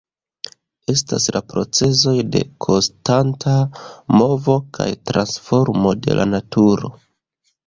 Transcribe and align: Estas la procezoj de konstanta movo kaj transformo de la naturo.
Estas 0.93 1.27
la 1.35 1.41
procezoj 1.51 2.13
de 2.35 2.41
konstanta 2.67 3.53
movo 4.21 4.57
kaj 4.79 4.89
transformo 5.11 5.95
de 6.09 6.19
la 6.23 6.27
naturo. 6.33 6.93